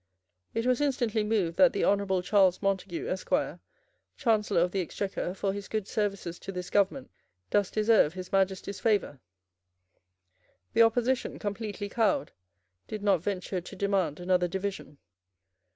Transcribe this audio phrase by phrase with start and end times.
[0.55, 3.59] It was instantly moved that the Honourable Charles Montague, Esquire,
[4.17, 7.11] Chancellor of the Exchequer, for his good services to this Government
[7.51, 9.19] does deserve His Majesty's favour.
[10.73, 12.31] The Opposition, completely cowed,
[12.87, 14.97] did not venture to demand another division.